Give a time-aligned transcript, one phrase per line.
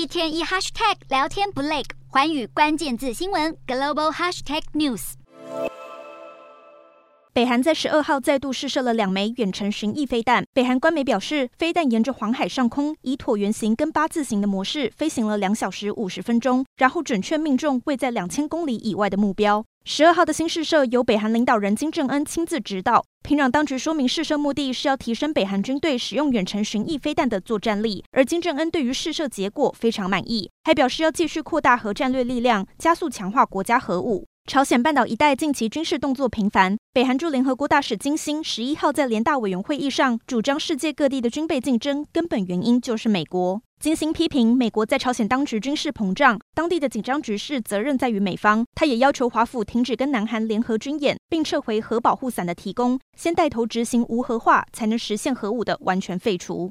[0.00, 5.12] 一天一 hashtag 聊天不累，环宇关键字新闻 global hashtag news。
[7.34, 10.42] 北韩在十二号再度试射了两枚远程巡弋飞弹。
[10.54, 19.66] 北韩官媒表示，飞弹沿着黄海上空以椭圆形跟八字形的模式飞行了两小时五十分钟，然后准确命中位在两千公里以外的目标。
[19.84, 23.04] 十二号的新试射由北韩领导人金正恩亲自指导。
[23.22, 28.04] 平壤当局说明，试射目的是要提升北韩军队使用远程巡弋飞弹的作战力。
[28.12, 34.26] 而金正恩对于试射结果非常满意，还表示要继续扩大核战略力量，加速强化国家核武。
[34.50, 43.62] 朝鲜半岛一带近期军事动作频繁，北韩驻联合国大使金星十一号在联大委员会议上主张，世界各地的军备竞争根本原因就是美国。
[43.78, 48.66] 金星批评美国在朝鲜当局军事膨胀，当地的紧张局势责任在于美方。
[48.74, 56.68] 他也要求华府停止跟南韩联合军演，并撤回核保护伞的提供，先带头执行无核化，才能实现核武的完全废除。